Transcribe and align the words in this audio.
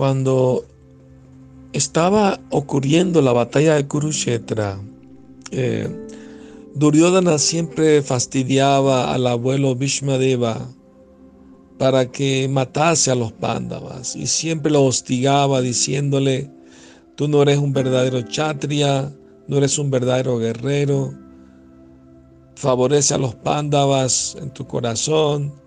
Cuando 0.00 0.64
estaba 1.74 2.40
ocurriendo 2.48 3.20
la 3.20 3.34
batalla 3.34 3.74
de 3.74 3.86
Kurukshetra, 3.86 4.80
eh, 5.50 5.90
Duryodhana 6.74 7.36
siempre 7.36 8.00
fastidiaba 8.00 9.12
al 9.12 9.26
abuelo 9.26 9.74
Bhishmadeva 9.74 10.66
para 11.78 12.10
que 12.10 12.48
matase 12.48 13.10
a 13.10 13.14
los 13.14 13.32
pándavas 13.32 14.16
y 14.16 14.26
siempre 14.26 14.72
lo 14.72 14.86
hostigaba 14.86 15.60
diciéndole, 15.60 16.50
tú 17.14 17.28
no 17.28 17.42
eres 17.42 17.58
un 17.58 17.74
verdadero 17.74 18.22
chatria, 18.22 19.14
no 19.48 19.58
eres 19.58 19.78
un 19.78 19.90
verdadero 19.90 20.38
guerrero, 20.38 21.12
favorece 22.54 23.12
a 23.12 23.18
los 23.18 23.34
pándavas 23.34 24.34
en 24.40 24.48
tu 24.48 24.66
corazón, 24.66 25.59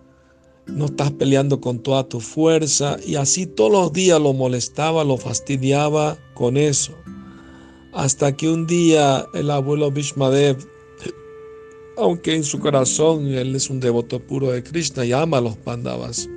no 0.68 0.86
estás 0.86 1.12
peleando 1.12 1.60
con 1.60 1.80
toda 1.80 2.08
tu 2.08 2.20
fuerza 2.20 2.98
y 3.06 3.16
así 3.16 3.46
todos 3.46 3.72
los 3.72 3.94
días 3.94 4.20
lo 4.20 4.34
molestaba, 4.34 5.04
lo 5.04 5.18
fastidiaba 5.18 6.18
con 6.34 6.58
eso. 6.58 6.94
Hasta 7.92 8.36
que 8.36 8.50
un 8.50 8.66
día 8.66 9.26
el 9.34 9.52
abuelo 9.52 9.92
Bhishmadev, 9.92 10.58
aunque 11.98 12.36
en 12.36 12.44
su 12.44 12.60
corazón 12.60 13.28
él 13.28 13.56
es 13.56 13.70
un 13.70 13.80
devoto 13.80 14.20
puro 14.20 14.52
de 14.52 14.64
Krishna 14.64 15.06
y 15.06 15.12
ama 15.12 15.38
a 15.38 15.42
los 15.42 15.58
Pandavas, 15.58 16.28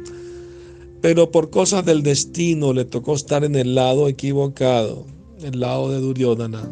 pero 1.00 1.30
por 1.30 1.50
cosas 1.50 1.84
del 1.86 2.02
destino 2.02 2.72
le 2.72 2.84
tocó 2.84 3.14
estar 3.14 3.44
en 3.44 3.54
el 3.54 3.74
lado 3.74 4.08
equivocado, 4.08 5.06
el 5.42 5.60
lado 5.60 5.90
de 5.90 6.00
Duryodhana, 6.00 6.68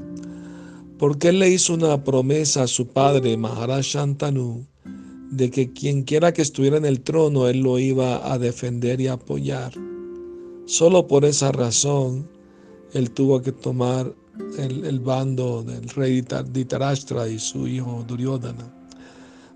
porque 0.99 1.29
él 1.29 1.39
le 1.39 1.51
hizo 1.51 1.75
una 1.75 2.05
promesa 2.05 2.65
a 2.65 2.67
su 2.67 2.89
padre 2.89 3.37
Maharaj 3.37 3.83
Shantanu 3.83 4.67
de 5.37 5.51
que 5.51 5.73
quien 5.73 6.03
quiera 6.03 6.33
que 6.33 6.43
estuviera 6.43 6.77
en 6.77 6.85
el 6.85 7.01
trono 7.01 7.49
él 7.49 7.61
lo 7.61 7.79
iba 7.79 8.33
a 8.33 8.39
defender 8.39 9.01
y 9.01 9.09
apoyar. 9.09 9.73
Solo 10.67 11.07
por 11.07 11.25
esa 11.25 11.53
razón 11.53 12.29
él 12.93 13.11
tuvo 13.11 13.43
que 13.43 13.53
tomar 13.53 14.15
el, 14.59 15.01
bando 15.01 15.63
del 15.63 15.89
rey 15.89 16.25
Ditarashtra 16.53 17.29
y 17.29 17.39
su 17.39 17.67
hijo 17.67 18.05
Duryodhana. 18.07 18.73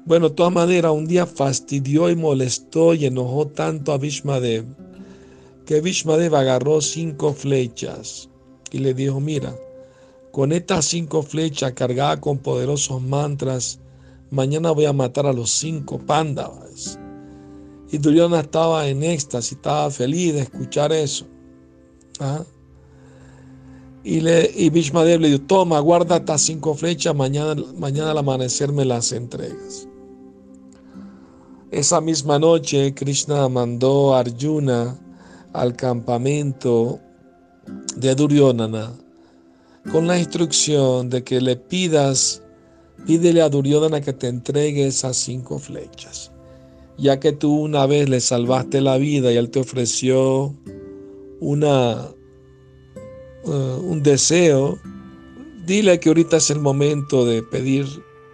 Bueno, 0.04 0.30
de 0.30 0.34
todas 0.34 0.52
maneras, 0.52 0.92
un 0.92 1.06
día 1.06 1.26
fastidió 1.26 2.08
y 2.10 2.16
molestó 2.16 2.94
y 2.94 3.04
enojó 3.04 3.46
tanto 3.46 3.92
a 3.92 3.98
Vishmadev 3.98 4.64
que 5.66 5.82
Vishmadev 5.82 6.34
agarró 6.34 6.80
cinco 6.80 7.34
flechas 7.34 8.30
y 8.72 8.78
le 8.78 8.94
dijo, 8.94 9.20
mira, 9.20 9.54
con 10.32 10.52
estas 10.52 10.86
cinco 10.86 11.22
flechas 11.22 11.72
cargadas 11.72 12.20
con 12.20 12.38
poderosos 12.38 13.02
mantras, 13.02 13.78
mañana 14.30 14.70
voy 14.70 14.86
a 14.86 14.92
matar 14.92 15.26
a 15.26 15.32
los 15.32 15.50
cinco 15.50 15.98
pándavas. 15.98 16.98
Y 17.90 17.98
Duryodhana 17.98 18.40
estaba 18.40 18.86
en 18.86 19.02
éxtasis, 19.02 19.52
estaba 19.52 19.90
feliz 19.90 20.34
de 20.34 20.40
escuchar 20.40 20.92
eso. 20.92 21.26
¿Ah? 22.20 22.44
Y, 24.04 24.20
le, 24.20 24.50
y 24.54 24.70
le 24.70 25.28
dijo, 25.28 25.40
toma, 25.46 25.80
guarda 25.80 26.16
estas 26.16 26.42
cinco 26.42 26.74
flechas, 26.74 27.14
mañana, 27.14 27.60
mañana 27.76 28.12
al 28.12 28.18
amanecer 28.18 28.72
me 28.72 28.84
las 28.84 29.12
entregas. 29.12 29.88
Esa 31.70 32.00
misma 32.00 32.38
noche 32.38 32.94
Krishna 32.94 33.48
mandó 33.48 34.14
a 34.14 34.20
Arjuna 34.20 34.98
al 35.52 35.76
campamento 35.76 36.98
de 37.96 38.14
Duryodhana 38.14 38.92
con 39.92 40.06
la 40.06 40.18
instrucción 40.18 41.10
de 41.10 41.24
que 41.24 41.40
le 41.40 41.56
pidas, 41.56 42.42
pídele 43.06 43.42
a 43.42 43.48
Duryodhana 43.48 44.00
que 44.00 44.12
te 44.12 44.28
entregue 44.28 44.86
esas 44.86 45.16
cinco 45.16 45.58
flechas, 45.58 46.32
ya 46.96 47.20
que 47.20 47.32
tú 47.32 47.54
una 47.54 47.86
vez 47.86 48.08
le 48.08 48.20
salvaste 48.20 48.80
la 48.80 48.96
vida 48.96 49.32
y 49.32 49.36
él 49.36 49.50
te 49.50 49.60
ofreció 49.60 50.54
una 51.40 52.08
eh, 53.44 53.78
un 53.82 54.02
deseo, 54.02 54.78
dile 55.64 55.98
que 56.00 56.10
ahorita 56.10 56.36
es 56.36 56.50
el 56.50 56.60
momento 56.60 57.24
de 57.24 57.42
pedir 57.42 57.86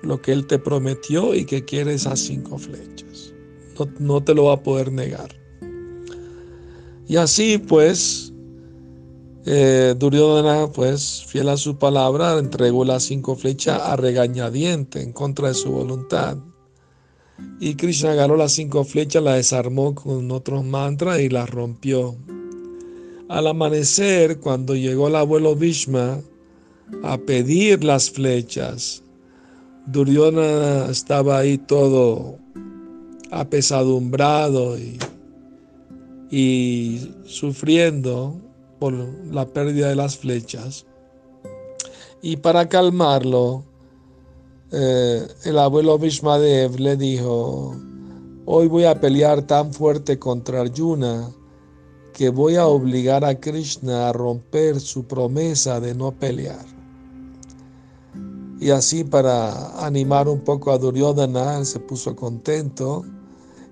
lo 0.03 0.21
que 0.21 0.33
Él 0.33 0.47
te 0.47 0.59
prometió 0.59 1.35
y 1.35 1.45
que 1.45 1.65
quiere 1.65 1.95
esas 1.95 2.21
cinco 2.21 2.59
flechas. 2.59 3.33
No, 3.99 4.23
te 4.23 4.35
lo 4.35 4.45
va 4.45 4.55
a 4.55 4.63
poder 4.63 4.93
negar. 4.93 5.31
Y 7.07 7.17
así 7.17 7.59
pues, 7.59 8.24
eh, 9.47 9.95
pues 10.75 11.25
fiel 11.27 11.49
a 11.51 11.57
su 11.57 11.77
palabra, 11.77 12.39
entregó 12.39 12.85
las 12.85 13.03
cinco 13.05 13.37
flechas 13.37 13.81
a 13.83 13.97
regañadiente 13.97 15.03
en 15.03 15.13
contra 15.13 15.49
de 15.49 15.55
su 15.55 15.71
voluntad. 15.71 16.39
Y 17.61 17.75
Krishna 17.75 18.13
agarró 18.13 18.37
las 18.37 18.53
cinco 18.53 18.85
flechas, 18.85 19.23
las 19.23 19.37
desarmó 19.37 19.95
con 19.95 20.31
otros 20.31 20.65
mantras 20.65 21.21
y 21.21 21.29
las 21.29 21.51
rompió. 21.51 22.17
Al 23.29 23.47
amanecer, 23.47 24.39
cuando 24.39 24.75
llegó 24.75 25.09
el 25.09 25.17
abuelo 25.17 25.55
Bhishma 25.55 26.21
a 27.03 27.19
pedir 27.19 27.85
las 27.85 28.11
flechas, 28.11 29.03
Duryodhana 29.87 30.91
estaba 30.91 31.39
ahí 31.39 31.59
todo 31.59 32.39
apesadumbrado 33.31 34.79
y, 34.79 34.99
y 36.31 37.11
sufriendo 37.27 38.41
por 38.79 38.93
la 38.93 39.47
pérdida 39.47 39.89
de 39.89 39.97
las 39.97 40.17
flechas. 40.17 40.87
Y 42.23 42.37
para 42.37 42.69
calmarlo, 42.69 43.65
eh, 44.73 45.27
el 45.45 45.59
abuelo 45.59 45.99
Bhishmadev 45.99 46.81
le 46.81 46.97
dijo, 46.97 47.77
hoy 48.47 48.67
voy 48.69 48.85
a 48.85 49.01
pelear 49.01 49.43
tan 49.43 49.73
fuerte 49.73 50.19
contra 50.19 50.63
Arjuna 50.63 51.31
que 52.15 52.31
voy 52.31 52.57
a 52.57 52.67
obligar 52.67 53.25
a 53.25 53.39
Krishna 53.39 54.09
a 54.09 54.13
romper 54.13 54.81
su 54.81 55.05
promesa 55.05 55.81
de 55.81 55.95
no 55.95 56.13
pelear. 56.13 56.65
Y 58.61 58.71
así 58.71 59.05
para 59.05 59.85
animar 59.85 60.29
un 60.29 60.41
poco 60.41 60.73
a 60.73 60.79
Duryodhana, 60.79 61.65
se 61.65 61.81
puso 61.81 62.17
contento. 62.17 63.05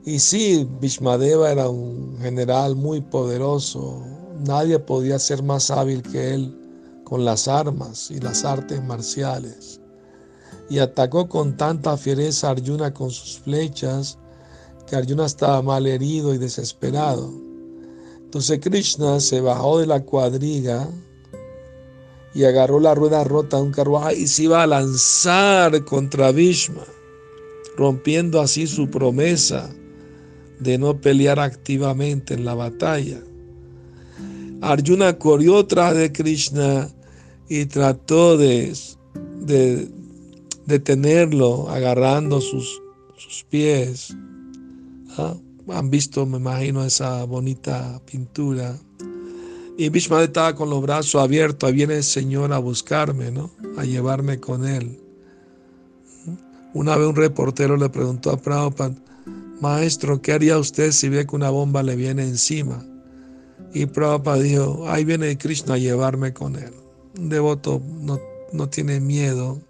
Y 0.04 0.18
sí, 0.18 0.68
Bhishmadeva 0.80 1.50
era 1.50 1.68
un 1.68 2.18
general 2.20 2.76
muy 2.76 3.00
poderoso. 3.00 4.02
Nadie 4.42 4.78
podía 4.78 5.18
ser 5.20 5.42
más 5.42 5.70
hábil 5.70 6.02
que 6.02 6.34
él 6.34 6.58
con 7.04 7.24
las 7.24 7.46
armas 7.46 8.10
y 8.10 8.18
las 8.18 8.44
artes 8.44 8.82
marciales. 8.82 9.80
Y 10.68 10.78
atacó 10.78 11.28
con 11.28 11.56
tanta 11.56 11.96
fiereza 11.96 12.48
a 12.48 12.50
Arjuna 12.52 12.92
con 12.92 13.10
sus 13.10 13.38
flechas 13.38 14.18
que 14.86 14.96
Arjuna 14.96 15.26
estaba 15.26 15.62
mal 15.62 15.86
herido 15.86 16.34
y 16.34 16.38
desesperado. 16.38 17.30
Entonces 18.24 18.58
Krishna 18.60 19.20
se 19.20 19.40
bajó 19.40 19.78
de 19.78 19.86
la 19.86 20.00
cuadriga 20.00 20.88
y 22.34 22.44
agarró 22.44 22.80
la 22.80 22.94
rueda 22.94 23.22
rota 23.22 23.58
de 23.58 23.62
un 23.64 23.72
carruaje 23.72 24.18
y 24.18 24.26
se 24.26 24.44
iba 24.44 24.62
a 24.62 24.66
lanzar 24.66 25.84
contra 25.84 26.32
Bhishma, 26.32 26.84
rompiendo 27.76 28.40
así 28.40 28.66
su 28.66 28.90
promesa 28.90 29.70
de 30.58 30.78
no 30.78 31.00
pelear 31.00 31.38
activamente 31.38 32.34
en 32.34 32.44
la 32.44 32.54
batalla. 32.54 33.22
Arjuna 34.62 35.18
corrió 35.18 35.66
tras 35.66 35.96
de 35.96 36.12
Krishna 36.12 36.88
y 37.48 37.66
trató 37.66 38.36
de, 38.36 38.72
de 39.40 39.88
detenerlo 40.66 41.68
agarrando 41.68 42.40
sus, 42.40 42.80
pies. 43.50 44.16
¿ah? 45.18 45.34
Han 45.68 45.90
visto, 45.90 46.24
me 46.26 46.38
imagino, 46.38 46.84
esa 46.84 47.24
bonita 47.24 48.00
pintura. 48.10 48.78
Y 49.76 49.88
Bishma 49.88 50.22
estaba 50.22 50.54
con 50.54 50.70
los 50.70 50.80
brazos 50.80 51.20
abiertos. 51.20 51.68
Ahí 51.68 51.74
viene 51.74 51.96
el 51.96 52.04
Señor 52.04 52.52
a 52.52 52.58
buscarme, 52.58 53.30
¿no? 53.30 53.50
A 53.76 53.84
llevarme 53.84 54.38
con 54.38 54.66
él. 54.66 54.98
Una 56.72 56.96
vez 56.96 57.08
un 57.08 57.16
reportero 57.16 57.76
le 57.76 57.88
preguntó 57.88 58.30
a 58.30 58.36
Prabhupada, 58.36 58.94
Maestro, 59.60 60.22
¿qué 60.22 60.32
haría 60.32 60.58
usted 60.58 60.92
si 60.92 61.08
ve 61.08 61.26
que 61.26 61.36
una 61.36 61.50
bomba 61.50 61.82
le 61.82 61.96
viene 61.96 62.22
encima? 62.22 62.84
Y 63.74 63.86
Prabhupada 63.86 64.38
dijo, 64.38 64.88
ahí 64.88 65.04
viene 65.04 65.36
Krishna 65.38 65.74
a 65.74 65.78
llevarme 65.78 66.32
con 66.32 66.56
él. 66.56 66.72
Un 67.18 67.28
devoto 67.28 67.82
no, 68.00 68.20
no 68.52 68.68
tiene 68.68 69.00
miedo 69.00 69.60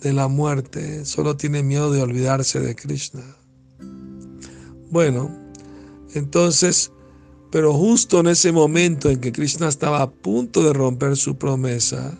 de 0.00 0.12
la 0.12 0.28
muerte, 0.28 1.04
solo 1.04 1.36
tiene 1.36 1.62
miedo 1.62 1.92
de 1.92 2.02
olvidarse 2.02 2.60
de 2.60 2.74
Krishna. 2.74 3.22
Bueno, 4.90 5.30
entonces, 6.14 6.90
pero 7.50 7.74
justo 7.74 8.20
en 8.20 8.28
ese 8.28 8.52
momento 8.52 9.10
en 9.10 9.20
que 9.20 9.32
Krishna 9.32 9.68
estaba 9.68 10.02
a 10.02 10.10
punto 10.10 10.62
de 10.62 10.72
romper 10.72 11.16
su 11.16 11.36
promesa, 11.36 12.16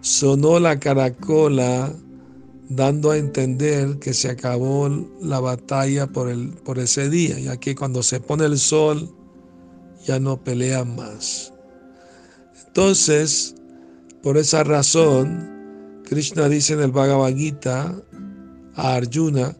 sonó 0.00 0.58
la 0.58 0.78
caracola 0.78 1.92
dando 2.68 3.10
a 3.10 3.18
entender 3.18 3.98
que 3.98 4.14
se 4.14 4.28
acabó 4.28 4.88
la 5.20 5.40
batalla 5.40 6.06
por, 6.08 6.28
el, 6.28 6.50
por 6.50 6.78
ese 6.78 7.08
día, 7.08 7.38
ya 7.38 7.56
que 7.56 7.74
cuando 7.74 8.02
se 8.02 8.20
pone 8.20 8.44
el 8.44 8.58
sol 8.58 9.15
ya 10.06 10.20
no 10.20 10.42
pelean 10.42 10.94
más. 10.94 11.52
Entonces, 12.66 13.54
por 14.22 14.36
esa 14.36 14.64
razón, 14.64 16.02
Krishna 16.04 16.48
dice 16.48 16.74
en 16.74 16.80
el 16.80 16.92
Bhagavad 16.92 17.34
Gita 17.34 17.94
a 18.74 18.94
Arjuna, 18.94 19.56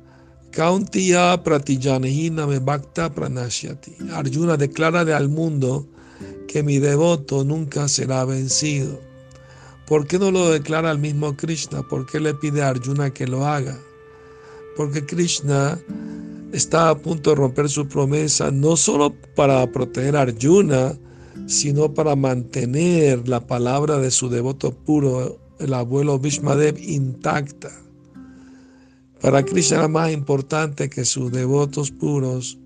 Kauntiya 0.52 1.42
Pratijanehina 1.42 2.46
me 2.46 2.60
bhakta 2.60 3.12
pranashyati. 3.12 3.96
Arjuna 4.12 4.56
declara 4.56 5.00
al 5.16 5.28
mundo 5.28 5.86
que 6.48 6.62
mi 6.62 6.78
devoto 6.78 7.44
nunca 7.44 7.88
será 7.88 8.24
vencido. 8.24 9.00
¿Por 9.86 10.06
qué 10.06 10.18
no 10.18 10.30
lo 10.30 10.50
declara 10.50 10.90
el 10.90 10.98
mismo 10.98 11.36
Krishna? 11.36 11.82
¿Por 11.82 12.06
qué 12.06 12.20
le 12.20 12.34
pide 12.34 12.62
a 12.62 12.70
Arjuna 12.70 13.10
que 13.10 13.26
lo 13.26 13.46
haga? 13.46 13.78
Porque 14.76 15.04
Krishna 15.04 15.78
está 16.52 16.90
a 16.90 16.98
punto 16.98 17.30
de 17.30 17.36
romper 17.36 17.68
su 17.68 17.88
promesa 17.88 18.50
no 18.50 18.76
solo 18.76 19.14
para 19.34 19.70
proteger 19.70 20.16
a 20.16 20.22
Arjuna, 20.22 20.96
sino 21.46 21.92
para 21.92 22.16
mantener 22.16 23.28
la 23.28 23.46
palabra 23.46 23.98
de 23.98 24.10
su 24.10 24.28
devoto 24.28 24.72
puro, 24.72 25.38
el 25.58 25.74
abuelo 25.74 26.18
Bhishmadev, 26.18 26.78
intacta. 26.78 27.70
Para 29.20 29.44
Krishna 29.44 29.78
era 29.78 29.88
más 29.88 30.12
importante 30.12 30.88
que 30.88 31.04
sus 31.04 31.32
devotos 31.32 31.90
puros, 31.90 32.58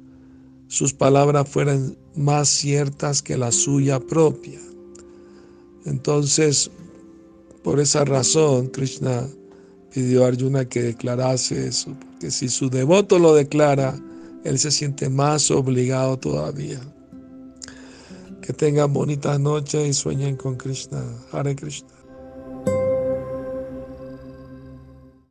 sus 0.68 0.92
palabras 0.92 1.48
fueran 1.48 1.96
más 2.16 2.48
ciertas 2.48 3.22
que 3.22 3.36
la 3.36 3.52
suya 3.52 4.00
propia. 4.00 4.60
Entonces, 5.84 6.70
por 7.62 7.80
esa 7.80 8.04
razón, 8.04 8.68
Krishna 8.68 9.26
pidió 9.92 10.24
a 10.24 10.28
Arjuna 10.28 10.64
que 10.64 10.82
declarase 10.82 11.66
eso, 11.66 11.94
porque 11.98 12.30
si 12.30 12.48
su 12.48 12.70
devoto 12.70 13.18
lo 13.18 13.34
declara, 13.34 13.94
él 14.44 14.58
se 14.58 14.70
siente 14.70 15.08
más 15.08 15.50
obligado 15.50 16.18
todavía. 16.18 16.80
Que 18.40 18.52
tengan 18.52 18.92
bonitas 18.92 19.38
noches 19.38 19.88
y 19.88 19.92
sueñen 19.92 20.36
con 20.36 20.56
Krishna. 20.56 21.02
Hare 21.32 21.54
Krishna. 21.54 21.99